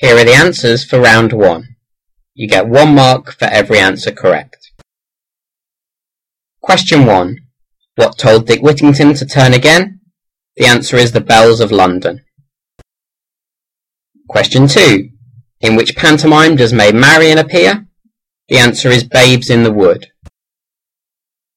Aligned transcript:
Here 0.00 0.16
are 0.16 0.24
the 0.24 0.32
answers 0.32 0.82
for 0.82 0.98
round 0.98 1.34
one. 1.34 1.76
You 2.32 2.48
get 2.48 2.66
one 2.66 2.94
mark 2.94 3.32
for 3.32 3.44
every 3.44 3.78
answer 3.78 4.10
correct. 4.10 4.72
Question 6.62 7.04
1. 7.04 7.36
What 7.96 8.16
told 8.16 8.46
Dick 8.46 8.62
Whittington 8.62 9.12
to 9.12 9.26
turn 9.26 9.52
again? 9.52 10.00
The 10.56 10.64
answer 10.64 10.96
is 10.96 11.12
the 11.12 11.20
bells 11.20 11.60
of 11.60 11.70
London. 11.70 12.24
Question 14.26 14.68
2. 14.68 15.10
In 15.60 15.76
which 15.76 15.96
pantomime 15.96 16.56
does 16.56 16.72
Maid 16.72 16.94
Marian 16.94 17.36
appear? 17.36 17.86
The 18.48 18.56
answer 18.56 18.88
is 18.88 19.04
Babes 19.04 19.50
in 19.50 19.64
the 19.64 19.72
Wood. 19.72 20.06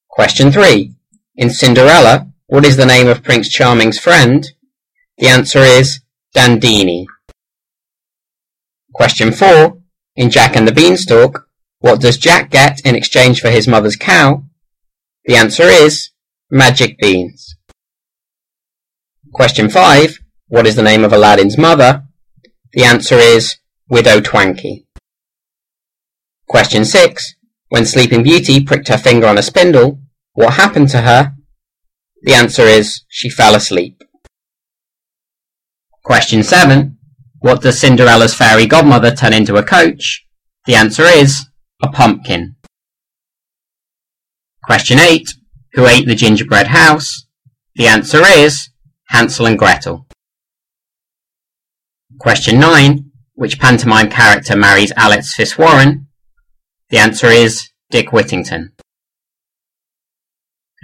Question 0.10 0.52
3. 0.52 0.94
In 1.38 1.50
Cinderella, 1.50 2.28
what 2.48 2.66
is 2.66 2.75
the 2.75 2.86
name 2.86 3.07
of 3.07 3.23
Prince 3.23 3.48
Charming's 3.48 4.00
friend? 4.00 4.46
The 5.18 5.28
answer 5.28 5.60
is 5.60 6.02
Dandini. 6.36 7.05
Question 8.94 9.32
4. 9.32 9.78
In 10.16 10.30
Jack 10.30 10.56
and 10.56 10.68
the 10.68 10.71
Beanstalk, 10.71 11.50
what 11.79 12.00
does 12.00 12.18
Jack 12.18 12.51
get 12.51 12.79
in 12.86 12.96
exchange 12.96 13.42
for 13.42 13.50
his 13.50 13.68
mother's 13.68 13.96
cow? 13.96 14.43
The 15.25 15.36
answer 15.36 15.64
is 15.64 16.11
magic 16.51 17.00
beans. 17.00 17.56
Question 19.34 19.68
5. 19.70 20.20
What 20.48 20.68
is 20.68 20.75
the 20.75 20.84
name 20.84 21.04
of 21.04 21.11
Aladdin's 21.11 21.57
mother? 21.57 22.04
The 22.74 22.84
answer 22.84 23.15
is 23.15 23.57
Widow 23.89 24.20
Twankey. 24.20 24.86
Question 26.48 26.86
6. 26.86 27.36
When 27.70 27.87
Sleeping 27.87 28.21
Beauty 28.21 28.64
pricked 28.64 28.89
her 28.89 28.98
finger 28.98 29.25
on 29.25 29.39
a 29.39 29.42
spindle, 29.42 30.00
what 30.34 30.54
happened 30.54 30.89
to 30.89 31.01
her? 31.01 31.34
The 32.22 32.36
answer 32.36 32.64
is 32.64 33.02
she 33.08 33.30
fell 33.30 33.56
asleep. 33.56 34.03
Question 36.03 36.44
7. 36.44 37.00
What 37.44 37.61
does 37.61 37.78
Cinderella's 37.78 38.33
fairy 38.33 38.66
godmother 38.66 39.11
turn 39.11 39.33
into 39.33 39.58
a 39.58 39.64
coach? 39.66 40.25
The 40.66 40.75
answer 40.75 41.03
is 41.03 41.45
a 41.81 41.89
pumpkin. 41.89 42.56
Question 44.64 44.98
8. 44.98 45.28
Who 45.73 45.86
ate 45.86 46.08
the 46.08 46.16
gingerbread 46.16 46.67
house? 46.67 47.26
The 47.76 47.88
answer 47.88 48.22
is 48.26 48.70
Hansel 49.09 49.45
and 49.45 49.59
Gretel. 49.59 50.08
Question 52.17 52.62
9. 52.62 53.12
Which 53.34 53.60
pantomime 53.60 54.10
character 54.10 54.56
marries 54.56 54.94
Alice 54.95 55.36
Fitzwarren? 55.36 56.06
The 56.92 56.98
answer 57.00 57.28
is 57.28 57.72
Dick 57.92 58.14
Whittington. 58.14 58.72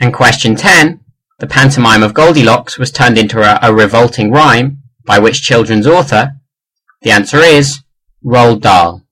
And 0.01 0.13
question 0.13 0.57
10. 0.57 0.99
The 1.39 1.47
pantomime 1.47 2.03
of 2.03 2.13
Goldilocks 2.13 2.77
was 2.77 2.91
turned 2.91 3.17
into 3.17 3.39
a, 3.39 3.59
a 3.65 3.73
revolting 3.73 4.29
rhyme 4.29 4.79
by 5.05 5.19
which 5.19 5.41
children's 5.41 5.87
author? 5.87 6.33
The 7.01 7.11
answer 7.11 7.37
is 7.37 7.81
Roald 8.25 8.59
Dahl. 8.59 9.03